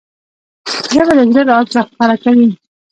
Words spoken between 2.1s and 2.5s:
کوي